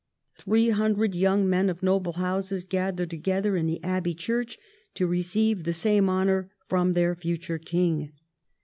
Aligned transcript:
Three 0.39 0.69
hundred 0.69 1.13
young 1.13 1.47
men 1.47 1.69
of 1.69 1.83
noble 1.83 2.13
houses 2.13 2.63
gathered 2.63 3.11
together 3.11 3.55
in 3.55 3.67
the 3.67 3.79
Abbey 3.83 4.15
Church 4.15 4.57
to 4.95 5.05
receive 5.05 5.63
the 5.63 5.73
same 5.73 6.09
honour 6.09 6.49
from 6.67 6.93
their 6.93 7.13
future 7.13 7.59
king. 7.59 8.11